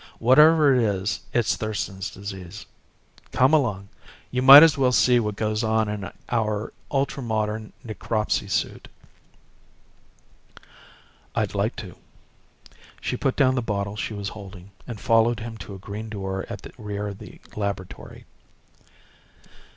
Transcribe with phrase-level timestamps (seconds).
[0.17, 2.65] Whatever it is, it's Thurston's Disease.
[3.31, 3.89] Come along.
[4.31, 8.87] You might as well see what goes on in our ultra modern necropsy suite."
[11.35, 11.95] "I'd like to."
[12.99, 16.47] She put down the bottle she was holding and followed him to a green door
[16.49, 18.25] at the rear of the laboratory.